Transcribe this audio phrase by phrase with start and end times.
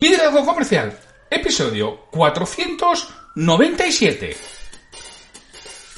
[0.00, 0.96] Liderazgo Comercial,
[1.28, 4.36] episodio 497.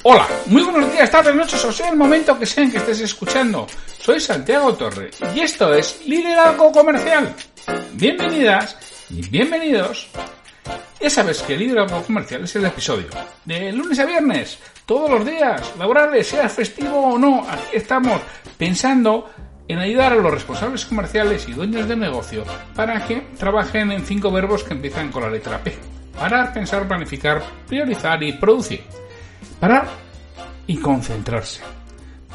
[0.01, 3.67] Hola, muy buenos días, tardes, noches, o sea el momento que sean que estés escuchando.
[3.99, 7.35] Soy Santiago Torre y esto es Liderazgo Comercial.
[7.93, 8.75] Bienvenidas
[9.11, 10.07] y bienvenidos.
[10.99, 13.09] Ya sabes que Liderazgo Comercial es el episodio
[13.45, 14.57] de lunes a viernes,
[14.87, 17.47] todos los días, laborales, sea festivo o no.
[17.47, 18.19] Aquí estamos
[18.57, 19.29] pensando
[19.71, 22.43] en ayudar a los responsables comerciales y dueños de negocio
[22.75, 25.75] para que trabajen en cinco verbos que empiezan con la letra P.
[26.17, 28.83] Parar, pensar, planificar, priorizar y producir.
[29.59, 29.87] Parar
[30.67, 31.61] y concentrarse.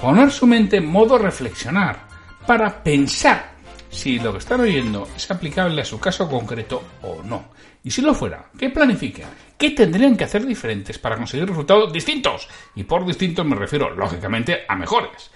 [0.01, 2.07] Poner su mente en modo reflexionar
[2.47, 3.57] para pensar
[3.91, 7.51] si lo que están oyendo es aplicable a su caso concreto o no.
[7.83, 9.31] Y si lo fuera, ¿qué planifican?
[9.57, 12.49] ¿Qué tendrían que hacer diferentes para conseguir resultados distintos?
[12.75, 15.31] Y por distintos me refiero, lógicamente, a mejores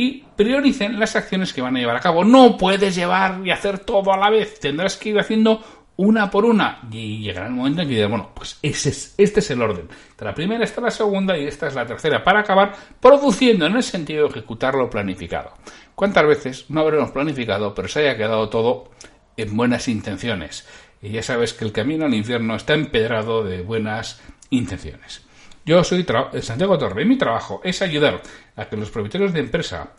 [0.00, 2.24] y prioricen las acciones que van a llevar a cabo.
[2.24, 5.62] No puedes llevar y hacer todo a la vez, tendrás que ir haciendo
[5.96, 9.40] una por una y llegará el momento en que dirás, bueno, pues ese es, este
[9.40, 9.90] es el orden.
[10.18, 13.82] la primera está la segunda y esta es la tercera para acabar produciendo en el
[13.82, 15.52] sentido de ejecutar lo planificado.
[15.94, 18.92] ¿Cuántas veces no habremos planificado pero se haya quedado todo
[19.36, 20.66] en buenas intenciones?
[21.02, 25.26] Y ya sabes que el camino al infierno está empedrado de buenas intenciones.
[25.64, 26.06] Yo soy
[26.40, 28.22] Santiago Torre y mi trabajo es ayudar
[28.56, 29.92] a que los propietarios de empresa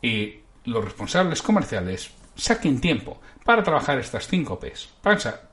[0.00, 4.88] y los responsables comerciales saquen tiempo para trabajar estas cinco P's.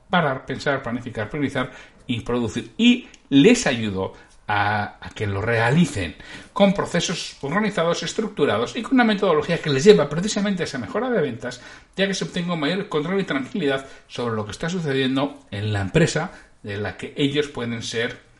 [0.08, 1.70] parar, pensar, planificar, priorizar
[2.06, 2.72] y producir.
[2.76, 4.14] Y les ayudo
[4.48, 6.16] a, que lo realicen
[6.52, 11.10] con procesos organizados, estructurados y con una metodología que les lleva precisamente a esa mejora
[11.10, 11.60] de ventas,
[11.96, 15.82] ya que se obtenga mayor control y tranquilidad sobre lo que está sucediendo en la
[15.82, 18.31] empresa de la que ellos pueden ser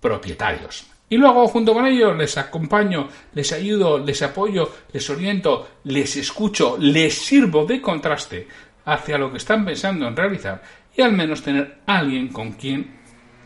[0.00, 0.86] propietarios.
[1.10, 6.76] Y luego, junto con ellos, les acompaño, les ayudo, les apoyo, les oriento, les escucho,
[6.78, 8.46] les sirvo de contraste
[8.84, 10.62] hacia lo que están pensando en realizar
[10.96, 12.98] y al menos tener alguien con quien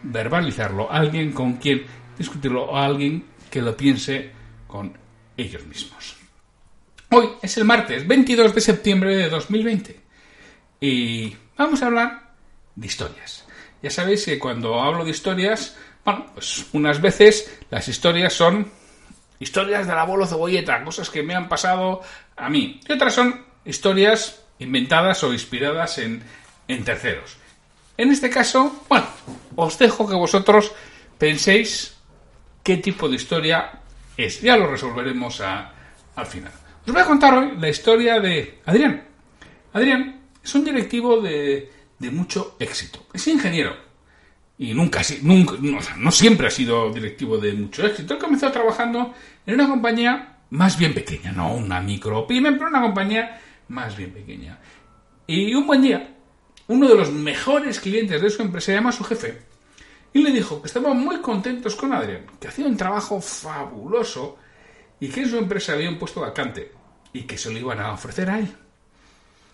[0.03, 1.85] verbalizarlo, alguien con quien
[2.19, 4.31] discutirlo o alguien que lo piense
[4.67, 4.97] con
[5.37, 6.17] ellos mismos.
[7.11, 10.01] Hoy es el martes 22 de septiembre de 2020
[10.81, 12.33] y vamos a hablar
[12.75, 13.47] de historias.
[13.83, 18.71] Ya sabéis que cuando hablo de historias bueno, pues unas veces las historias son
[19.39, 22.01] historias del abuelo cebolleta, cosas que me han pasado
[22.37, 22.81] a mí.
[22.89, 26.23] Y otras son historias inventadas o inspiradas en,
[26.69, 27.37] en terceros.
[27.97, 29.07] En este caso, bueno,
[29.57, 30.73] os dejo que vosotros
[31.19, 31.97] penséis
[32.63, 33.81] qué tipo de historia
[34.17, 34.41] es.
[34.41, 36.53] Ya lo resolveremos al final.
[36.87, 39.05] Os voy a contar hoy la historia de Adrián.
[39.73, 43.07] Adrián es un directivo de, de mucho éxito.
[43.13, 43.92] Es ingeniero
[44.63, 45.03] y nunca,
[45.99, 48.15] no, siempre ha sido directivo de mucho éxito.
[48.15, 49.13] Él comenzó trabajando
[49.45, 54.13] en una compañía más bien pequeña, no una micro pyme, pero una compañía más bien
[54.13, 54.61] pequeña.
[55.27, 56.15] Y un buen día,
[56.69, 59.43] uno de los mejores clientes de su empresa llama a su jefe
[60.13, 64.39] y le dijo que estaban muy contentos con Adrián, que hacía un trabajo fabuloso
[65.01, 66.71] y que en su empresa había un puesto vacante
[67.13, 68.49] y que se lo iban a ofrecer a él.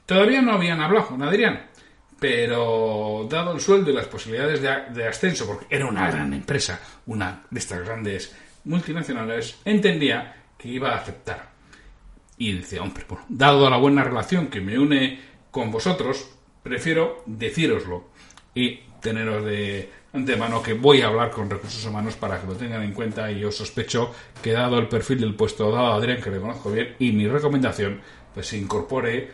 [0.05, 1.67] Todavía no habían hablado con Adrián,
[2.19, 7.43] pero dado el sueldo y las posibilidades de, ascenso, porque era una gran empresa, una
[7.51, 8.34] de estas grandes
[8.65, 11.51] multinacionales, entendía que iba a aceptar.
[12.37, 15.21] Y dice, hombre, bueno, dado la buena relación que me une
[15.51, 16.28] con vosotros,
[16.62, 18.09] prefiero decíroslo
[18.55, 22.83] y teneros de antemano que voy a hablar con recursos humanos para que lo tengan
[22.83, 24.12] en cuenta y yo sospecho
[24.43, 27.28] que dado el perfil del puesto, dado a Adrián que le conozco bien y mi
[27.28, 28.01] recomendación,
[28.34, 29.31] pues se incorpore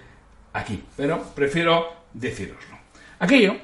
[0.53, 0.83] aquí.
[0.97, 2.74] Pero prefiero decíroslo.
[3.19, 3.57] Aquello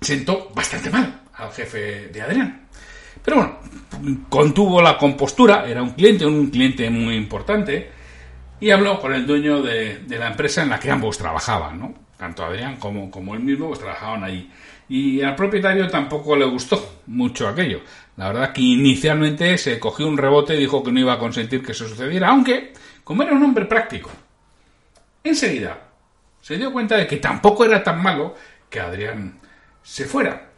[0.00, 2.68] sentó bastante mal al jefe de Adrián.
[3.24, 3.58] Pero bueno,
[4.28, 7.90] contuvo la compostura, era un cliente, un cliente muy importante,
[8.60, 11.94] y habló con el dueño de, la empresa en la que ambos trabajaban, ¿no?
[12.16, 14.50] Tanto Adrián como, como él mismo pues, trabajaban allí.
[14.88, 17.82] Y al propietario tampoco le gustó mucho aquello.
[18.16, 21.62] La verdad que inicialmente se cogió un rebote y dijo que no iba a consentir
[21.62, 22.72] que eso sucediera, aunque,
[23.04, 24.10] como era un hombre práctico,
[25.22, 25.88] enseguida
[26.40, 28.34] se dio cuenta de que tampoco era tan malo
[28.70, 29.40] que Adrián
[29.82, 30.50] se fuera,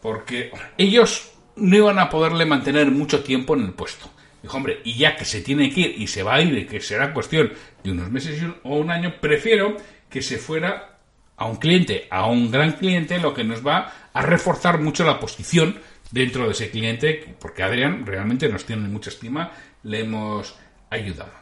[0.00, 4.10] porque ellos no iban a poderle mantener mucho tiempo en el puesto.
[4.42, 6.66] Dijo, hombre, y ya que se tiene que ir y se va a ir y
[6.66, 9.76] que será cuestión de unos meses o un año, prefiero
[10.08, 10.98] que se fuera
[11.36, 15.18] a un cliente, a un gran cliente, lo que nos va a reforzar mucho la
[15.18, 15.78] posición
[16.10, 19.50] dentro de ese cliente, porque Adrián realmente nos tiene mucha estima,
[19.82, 20.54] le hemos
[20.90, 21.32] ayudado.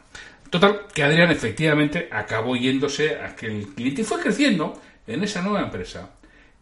[0.49, 5.61] Total, que Adrián efectivamente acabó yéndose a aquel cliente y fue creciendo en esa nueva
[5.61, 6.09] empresa.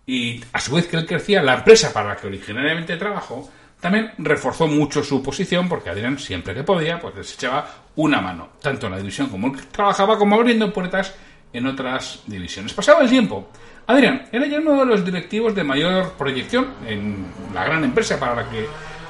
[0.05, 3.49] Y a su vez que él crecía, la empresa para la que originariamente trabajó
[3.79, 7.67] también reforzó mucho su posición porque Adrián siempre que podía pues les echaba
[7.97, 11.13] una mano, tanto en la división como él trabajaba como abriendo puertas
[11.51, 12.73] en otras divisiones.
[12.73, 13.49] Pasaba el tiempo.
[13.85, 18.35] Adrián era ya uno de los directivos de mayor proyección en la gran empresa para
[18.35, 18.65] la que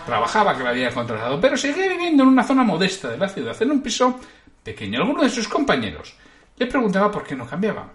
[0.08, 3.56] trabajaba, que la había contratado, pero seguía viviendo en una zona modesta de la ciudad,
[3.62, 4.20] en un piso
[4.64, 5.00] pequeño.
[5.00, 6.16] Alguno de sus compañeros
[6.58, 7.88] le preguntaba por qué no cambiaba.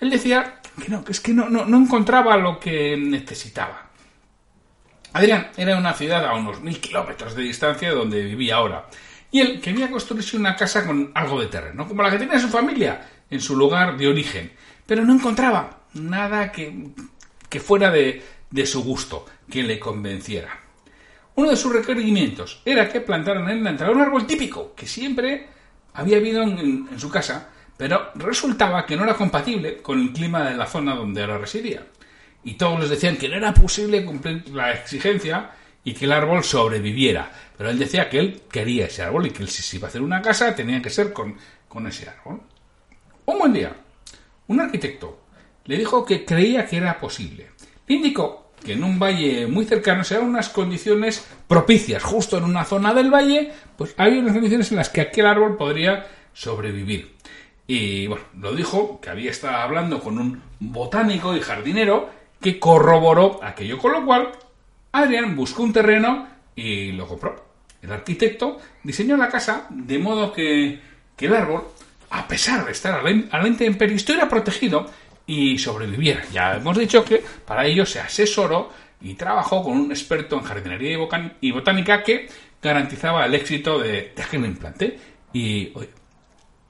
[0.00, 3.90] Él decía que no, que es que no, no, no encontraba lo que necesitaba.
[5.12, 8.86] Adrián era una ciudad a unos mil kilómetros de distancia de donde vivía ahora.
[9.32, 12.48] Y él quería construirse una casa con algo de terreno, como la que tenía su
[12.48, 14.52] familia en su lugar de origen.
[14.86, 16.90] Pero no encontraba nada que,
[17.48, 20.58] que fuera de, de su gusto, que le convenciera.
[21.36, 25.46] Uno de sus requerimientos era que plantaran en la entrada un árbol típico que siempre
[25.94, 27.50] había habido en, en, su casa,
[27.80, 31.82] pero resultaba que no era compatible con el clima de la zona donde ahora residía.
[32.44, 36.44] Y todos les decían que no era posible cumplir la exigencia y que el árbol
[36.44, 37.32] sobreviviera.
[37.56, 40.02] Pero él decía que él quería ese árbol y que si se iba a hacer
[40.02, 41.36] una casa tenía que ser con,
[41.68, 42.42] con ese árbol.
[43.24, 43.74] Un buen día,
[44.48, 45.22] un arquitecto
[45.64, 47.48] le dijo que creía que era posible.
[47.86, 52.66] Le indicó que en un valle muy cercano se unas condiciones propicias, justo en una
[52.66, 57.19] zona del valle, pues había unas condiciones en las que aquel árbol podría sobrevivir.
[57.72, 63.38] Y bueno, lo dijo que había estado hablando con un botánico y jardinero que corroboró
[63.44, 64.32] aquello, con lo cual
[64.90, 66.26] Adrián buscó un terreno
[66.56, 67.44] y lo compró.
[67.80, 70.80] El arquitecto diseñó la casa de modo que,
[71.16, 71.62] el árbol,
[72.10, 74.90] a pesar de estar a la intemperie, estuviera protegido
[75.24, 76.24] y sobreviviera.
[76.32, 80.98] Ya hemos dicho que para ello se asesoró y trabajó con un experto en jardinería
[81.40, 82.28] y botánica que
[82.60, 84.98] garantizaba el éxito de, aquel implante.
[85.32, 85.72] Y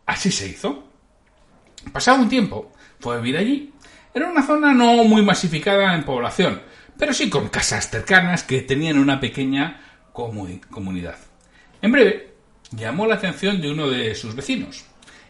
[0.05, 0.90] así se hizo.
[1.93, 3.73] Pasado un tiempo, fue a vivir allí.
[4.13, 6.61] Era una zona no muy masificada en población,
[6.99, 9.81] pero sí con casas cercanas que tenían una pequeña
[10.13, 11.17] comunidad.
[11.81, 12.35] En breve,
[12.73, 14.85] llamó la atención de uno de sus vecinos.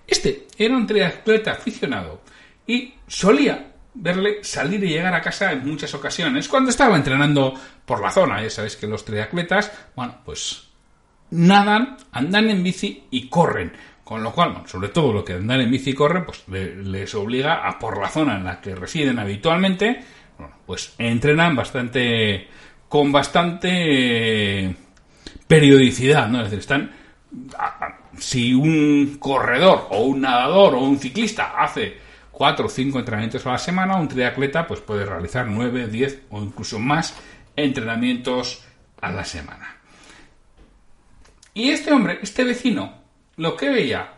[0.06, 2.22] Este era un triatleta aficionado
[2.66, 7.54] y solía verle salir y llegar a casa en muchas ocasiones cuando estaba entrenando
[7.84, 8.42] por la zona.
[8.42, 10.68] Ya sabéis que los triatletas, bueno, pues
[11.30, 13.72] nadan, andan en bici y corren.
[14.10, 17.64] Con lo cual, sobre todo lo que andan en bici y corren, pues les obliga
[17.64, 20.00] a por la zona en la que residen habitualmente,
[20.36, 22.48] bueno, pues entrenan bastante,
[22.88, 24.74] con bastante
[25.46, 26.38] periodicidad, ¿no?
[26.38, 26.90] Es decir, están,
[28.18, 31.96] si un corredor o un nadador o un ciclista hace
[32.32, 36.42] cuatro o cinco entrenamientos a la semana, un triatleta pues puede realizar nueve, diez o
[36.42, 37.16] incluso más
[37.54, 38.64] entrenamientos
[39.00, 39.76] a la semana.
[41.54, 42.99] Y este hombre, este vecino,
[43.40, 44.16] lo que veía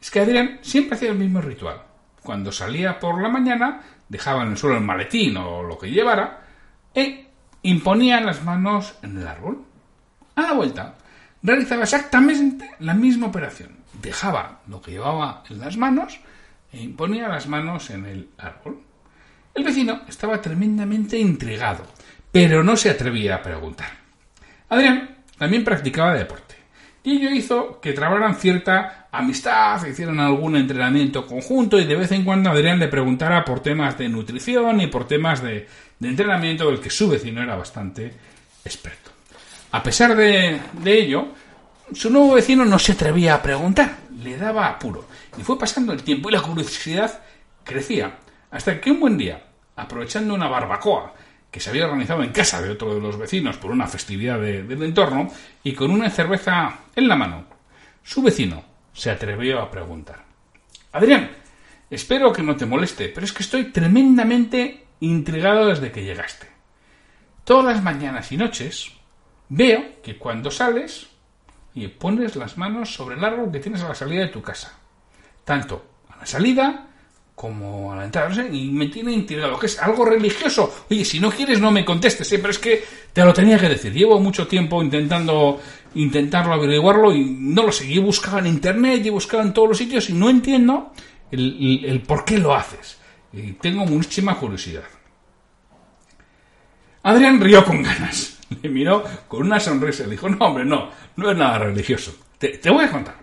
[0.00, 1.82] es que Adrián siempre hacía el mismo ritual.
[2.22, 6.40] Cuando salía por la mañana, dejaba en el suelo el maletín o lo que llevara
[6.94, 7.26] e
[7.64, 9.62] imponía las manos en el árbol.
[10.36, 10.94] A la vuelta,
[11.42, 13.76] realizaba exactamente la misma operación.
[14.00, 16.18] Dejaba lo que llevaba en las manos
[16.72, 18.80] e imponía las manos en el árbol.
[19.54, 21.84] El vecino estaba tremendamente intrigado,
[22.30, 23.90] pero no se atrevía a preguntar.
[24.70, 26.61] Adrián también practicaba deporte
[27.04, 32.24] y ello hizo que trabaran cierta amistad, hicieran algún entrenamiento conjunto y de vez en
[32.24, 35.66] cuando Adrián le preguntara por temas de nutrición y por temas de,
[35.98, 38.12] de entrenamiento del que su vecino era bastante
[38.64, 39.10] experto.
[39.72, 41.28] A pesar de, de ello,
[41.92, 45.06] su nuevo vecino no se atrevía a preguntar, le daba apuro.
[45.36, 47.20] Y fue pasando el tiempo y la curiosidad
[47.64, 48.18] crecía,
[48.50, 49.42] hasta que un buen día,
[49.76, 51.14] aprovechando una barbacoa
[51.52, 54.82] que se había organizado en casa de otro de los vecinos por una festividad del
[54.82, 55.30] entorno
[55.62, 57.44] y con una cerveza en la mano.
[58.02, 60.24] Su vecino se atrevió a preguntar.
[60.92, 61.30] Adrián,
[61.90, 66.48] espero que no te moleste, pero es que estoy tremendamente intrigado desde que llegaste.
[67.44, 68.92] Todas las mañanas y noches
[69.50, 71.08] veo que cuando sales
[71.74, 74.78] y pones las manos sobre el árbol que tienes a la salida de tu casa,
[75.44, 76.88] tanto a la salida
[77.42, 80.84] como a la entrada, no sé, y me tiene intrigado, que es algo religioso.
[80.88, 82.38] Oye, si no quieres no me contestes, ¿eh?
[82.38, 83.92] pero es que te lo tenía que decir.
[83.92, 85.60] Llevo mucho tiempo intentando
[85.96, 87.92] intentarlo averiguarlo y no lo sé.
[87.92, 90.92] Yo he buscado en internet, he buscado en todos los sitios y no entiendo
[91.32, 92.98] el, por qué lo haces.
[93.32, 94.84] Y tengo muchísima curiosidad.
[97.02, 98.38] Adrián rió con ganas.
[98.62, 102.14] Le miró con una sonrisa y dijo, no, hombre, no, no es nada religioso.
[102.38, 103.16] Te voy a contar.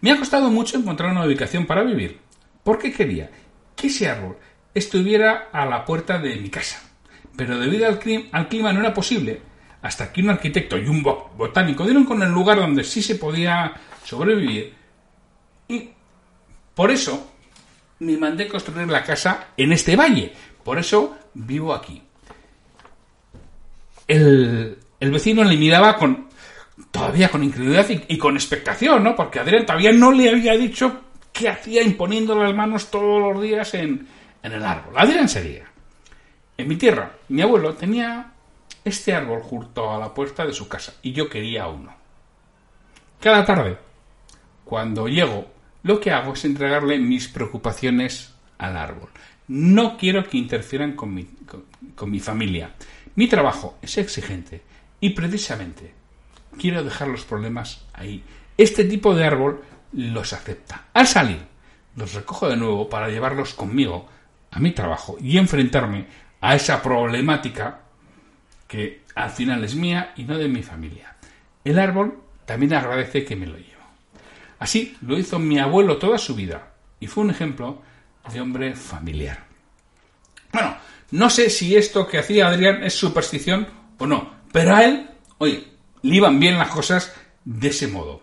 [0.00, 2.28] Me ha costado mucho encontrar una ubicación para vivir
[2.62, 3.30] porque quería
[3.76, 4.36] que ese árbol
[4.74, 6.82] estuviera a la puerta de mi casa.
[7.36, 9.40] Pero debido al, clima no era posible,
[9.82, 13.72] hasta que un arquitecto y un botánico dieron con el lugar donde sí se podía
[14.04, 14.74] sobrevivir.
[15.68, 15.90] Y
[16.74, 17.32] por eso
[18.00, 20.32] me mandé construir la casa en este valle.
[20.64, 22.02] Por eso vivo aquí.
[24.06, 26.28] El, vecino le miraba con
[26.90, 29.14] todavía con incredulidad y, con expectación, ¿no?
[29.14, 31.09] Porque Adrián todavía no le había dicho
[31.40, 34.06] qué hacía imponiendo las manos todos los días en,
[34.42, 34.94] en el árbol.
[34.96, 35.64] Adrián sería.
[36.58, 38.32] En mi tierra, mi abuelo tenía
[38.84, 41.94] este árbol junto a la puerta de su casa y yo quería uno.
[43.18, 43.78] Cada tarde,
[44.64, 45.50] cuando llego,
[45.82, 49.08] lo que hago es entregarle mis preocupaciones al árbol.
[49.48, 51.26] No quiero que interfieran con mi,
[51.94, 52.74] con mi familia.
[53.16, 54.62] Mi trabajo es exigente
[55.00, 55.94] y precisamente
[56.58, 58.22] quiero dejar los problemas ahí.
[58.58, 60.86] Este tipo de árbol los acepta.
[60.94, 61.40] Al salir,
[61.96, 64.08] los recojo de nuevo para llevarlos conmigo
[64.50, 66.06] a mi trabajo y enfrentarme
[66.40, 67.80] a esa problemática
[68.66, 71.16] que al final es mía y no de mi familia.
[71.64, 73.70] El árbol también agradece que me lo llevo.
[74.58, 77.82] Así lo hizo mi abuelo toda su vida y fue un ejemplo
[78.32, 79.44] de hombre familiar.
[80.52, 80.76] Bueno,
[81.12, 83.66] no sé si esto que hacía Adrián es superstición
[83.98, 85.66] o no, pero a él, oye,
[86.02, 88.22] le iban bien las cosas de ese modo.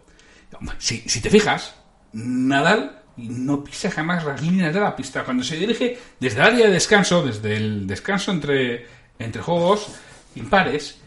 [0.78, 1.76] Si, si te fijas,
[2.14, 5.24] Nadal no pisa jamás las líneas de la pista.
[5.24, 8.86] Cuando se dirige desde el área de descanso, desde el descanso entre,
[9.20, 9.96] entre juegos
[10.36, 11.00] impares,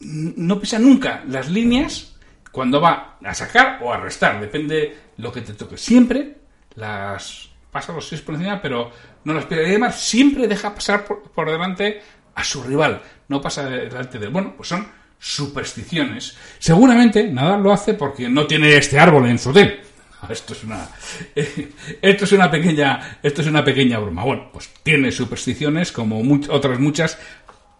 [0.00, 2.16] no pisa nunca las líneas
[2.50, 5.76] cuando va a sacar o a restar, depende lo que te toque.
[5.76, 6.36] Siempre
[6.74, 8.90] las pasa los seis por encima, pero
[9.24, 9.64] no las pierde.
[9.64, 12.02] Y además, siempre deja pasar por, por delante
[12.34, 14.32] a su rival, no pasa delante de él.
[14.32, 14.86] Bueno, pues son
[15.22, 16.36] supersticiones.
[16.58, 19.80] Seguramente nada lo hace porque no tiene este árbol en su hotel.
[20.28, 20.88] Esto es una
[22.02, 24.24] esto es una pequeña esto es una pequeña broma.
[24.24, 27.18] Bueno, pues tiene supersticiones como otras muchas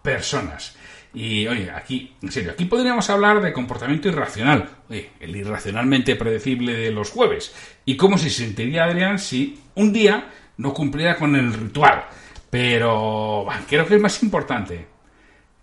[0.02, 0.76] personas.
[1.14, 6.72] Y oye, aquí, en serio, aquí podríamos hablar de comportamiento irracional, oye, el irracionalmente predecible
[6.72, 11.52] de los jueves, y cómo se sentiría Adrián si un día no cumpliera con el
[11.52, 12.06] ritual.
[12.48, 14.91] Pero creo que es más importante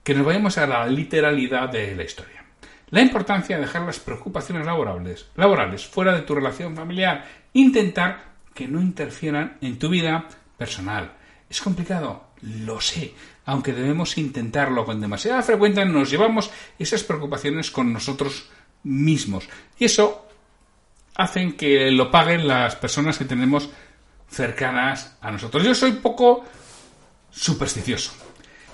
[0.09, 2.43] que nos vayamos a la literalidad de la historia.
[2.89, 8.23] La importancia de dejar las preocupaciones laborales, laborales fuera de tu relación familiar, intentar
[8.55, 11.11] que no interfieran en tu vida personal.
[11.47, 13.13] Es complicado, lo sé,
[13.45, 16.49] aunque debemos intentarlo con demasiada frecuencia, nos llevamos
[16.79, 18.49] esas preocupaciones con nosotros
[18.81, 19.47] mismos.
[19.77, 20.27] Y eso
[21.17, 23.69] hace que lo paguen las personas que tenemos
[24.27, 25.63] cercanas a nosotros.
[25.63, 26.45] Yo soy poco
[27.29, 28.11] supersticioso.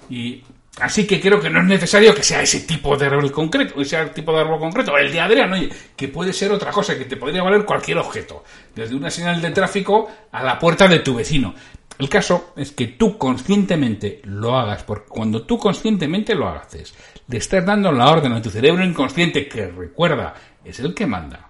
[0.09, 0.41] Y
[0.79, 4.05] así que creo que no es necesario que sea ese tipo de árbol concreto, ese
[4.07, 7.17] tipo de árbol concreto, el de Adrián, oye, que puede ser otra cosa, que te
[7.17, 11.53] podría valer cualquier objeto, desde una señal de tráfico a la puerta de tu vecino.
[11.97, 16.93] El caso es que tú conscientemente lo hagas, porque cuando tú conscientemente lo haces,
[17.27, 21.49] le estás dando la orden a tu cerebro inconsciente, que recuerda, es el que manda,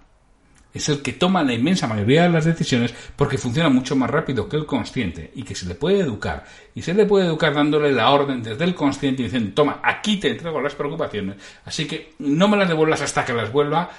[0.78, 4.50] es el que toma la inmensa mayoría de las decisiones, porque funciona mucho más rápido
[4.50, 7.92] que el consciente, y que se le puede educar, y se le puede educar dándole
[7.92, 12.14] la orden desde el consciente y diciendo, toma, aquí te entrego las preocupaciones, así que
[12.20, 13.90] no me las devuelvas hasta que las vuelva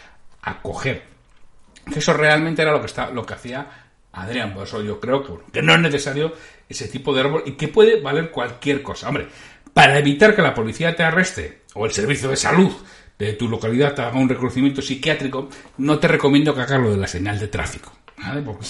[0.43, 1.03] a coger.
[1.95, 5.63] Eso realmente era lo que, está, lo que hacía Adrián, por eso yo creo que,
[5.63, 6.33] no es necesario
[6.69, 9.09] ese tipo de árbol y que puede valer cualquier cosa.
[9.09, 9.29] Hombre,
[9.75, 12.73] para evitar que la policía te arreste o el servicio de salud
[13.19, 16.97] de tu localidad te haga un reconocimiento psiquiátrico, no te recomiendo que hagas lo de
[16.99, 17.93] la señal de tráfico.
[18.45, 18.65] Porque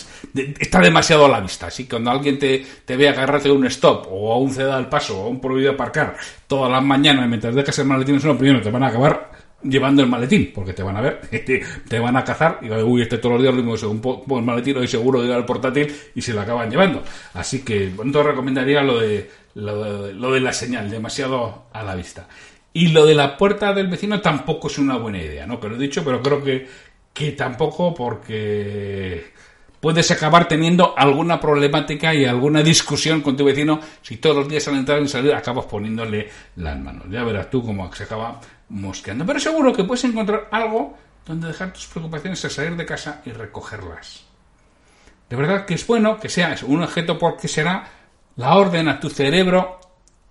[0.58, 1.68] está demasiado a la vista.
[1.68, 4.76] Así que cuando alguien te, te ve agarrarte a un stop o a un ceda
[4.76, 8.38] al paso o a un prohibido aparcar todas las mañanas mientras dejas el maletín en
[8.38, 9.30] primero te van a acabar
[9.62, 11.20] llevando el maletín, porque te van a ver,
[11.88, 14.44] te, van a cazar y uy, este todos los días lo mismo, según pongo el
[14.44, 17.02] maletín, hoy seguro lleva el portátil y se lo acaban llevando.
[17.34, 22.28] Así que, bueno, te recomendaría lo de, lo de, la señal, demasiado a la vista.
[22.76, 25.58] Y lo de la puerta del vecino tampoco es una buena idea, ¿no?
[25.58, 26.68] Que lo he dicho, pero creo que,
[27.10, 29.32] que tampoco porque
[29.80, 34.68] puedes acabar teniendo alguna problemática y alguna discusión con tu vecino si todos los días
[34.68, 37.06] al entrar y salir acabas poniéndole las manos.
[37.08, 39.24] Ya verás tú cómo se acaba mosqueando.
[39.24, 43.30] Pero seguro que puedes encontrar algo donde dejar tus preocupaciones a salir de casa y
[43.30, 44.26] recogerlas.
[45.30, 47.88] De verdad que es bueno que sea un objeto porque será
[48.36, 49.80] la orden a tu cerebro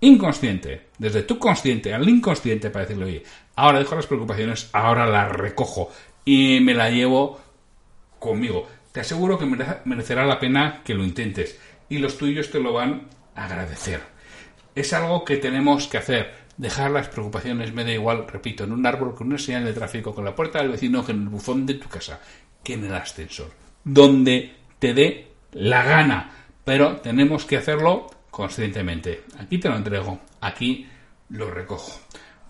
[0.01, 3.23] inconsciente, desde tu consciente al inconsciente para decirle, oye,
[3.55, 5.91] ahora dejo las preocupaciones, ahora las recojo
[6.23, 7.39] y me la llevo
[8.19, 8.67] conmigo.
[8.91, 9.45] Te aseguro que
[9.85, 11.59] merecerá la pena que lo intentes
[11.89, 14.01] y los tuyos te lo van a agradecer.
[14.73, 18.85] Es algo que tenemos que hacer Dejar las preocupaciones me da igual, repito, en un
[18.85, 21.65] árbol con una señal de tráfico, con la puerta del vecino, que en el buzón
[21.65, 22.21] de tu casa,
[22.63, 23.51] que en el ascensor.
[23.83, 26.31] Donde te dé la gana.
[26.63, 29.23] pero tenemos que hacerlo conscientemente.
[29.39, 30.85] Aquí te lo entrego, aquí
[31.29, 32.01] lo recojo.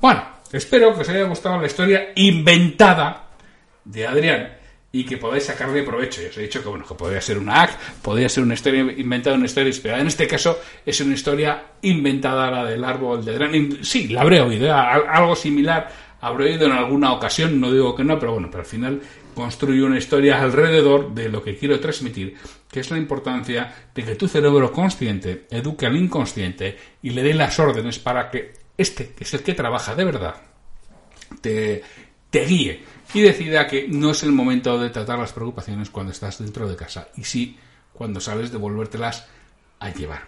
[0.01, 3.27] Bueno, espero que os haya gustado la historia inventada
[3.83, 4.57] de Adrián
[4.91, 6.23] y que podáis sacarle provecho.
[6.23, 8.81] Ya os he dicho que bueno, que podría ser una hack, podría ser una historia
[8.97, 10.01] inventada, una historia inspirada.
[10.01, 13.83] En este caso es una historia inventada la del árbol de Adrián.
[13.83, 15.87] Sí, la habré oído, algo similar
[16.19, 19.01] habré oído en alguna ocasión, no digo que no, pero bueno, pero al final
[19.35, 22.35] construyo una historia alrededor de lo que quiero transmitir,
[22.71, 27.35] que es la importancia de que tu cerebro consciente eduque al inconsciente y le dé
[27.35, 30.35] las órdenes para que este, que es el que trabaja de verdad,
[31.41, 31.83] te,
[32.29, 36.39] te guíe y decida que no es el momento de tratar las preocupaciones cuando estás
[36.39, 37.57] dentro de casa y sí
[37.93, 39.27] cuando sales de volvértelas
[39.79, 40.27] a llevar.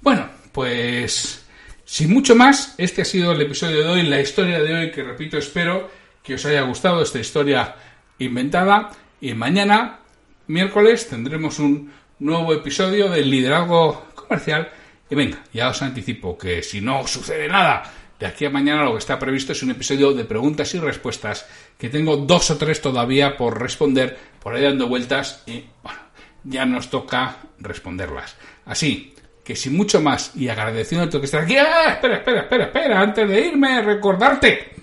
[0.00, 1.46] Bueno, pues
[1.84, 5.02] sin mucho más, este ha sido el episodio de hoy, la historia de hoy que
[5.02, 5.88] repito espero
[6.22, 7.74] que os haya gustado esta historia
[8.18, 10.00] inventada y mañana
[10.46, 14.70] miércoles tendremos un nuevo episodio del liderazgo comercial
[15.08, 18.92] y venga, ya os anticipo que si no sucede nada de aquí a mañana lo
[18.92, 21.46] que está previsto es un episodio de preguntas y respuestas
[21.76, 25.98] que tengo dos o tres todavía por responder, por ahí dando vueltas y bueno,
[26.44, 28.36] ya nos toca responderlas.
[28.64, 31.92] Así que sin mucho más y agradeciendo que estar aquí, ¡ah!
[31.92, 34.74] espera, espera, espera, espera, antes de irme, recordarte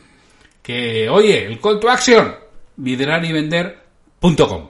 [0.61, 2.33] que, oye, el call to action,
[2.77, 4.69] liderar y vender.com.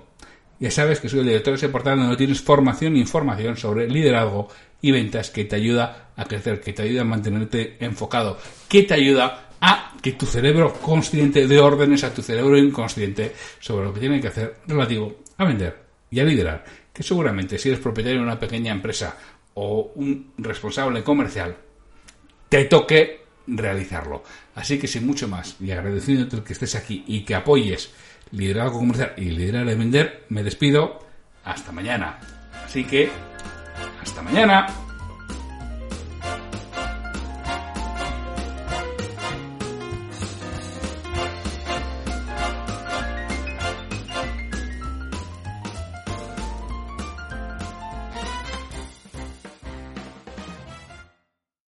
[0.59, 3.89] Ya sabes que soy el director de ese portal donde tienes formación e información sobre
[3.89, 4.47] liderazgo
[4.81, 8.37] y ventas que te ayuda a crecer, que te ayuda a mantenerte enfocado,
[8.69, 13.85] que te ayuda a que tu cerebro consciente dé órdenes a tu cerebro inconsciente sobre
[13.85, 16.63] lo que tiene que hacer relativo a vender y a liderar.
[16.93, 19.17] Que seguramente si eres propietario de una pequeña empresa
[19.55, 21.55] o un responsable comercial,
[22.49, 24.23] te toque realizarlo.
[24.55, 27.91] Así que sin mucho más y agradeciéndote que estés aquí y que apoyes
[28.31, 30.99] liderazgo comercial y liderar de vender, me despido.
[31.45, 32.19] Hasta mañana.
[32.65, 33.09] Así que
[34.01, 34.82] hasta mañana.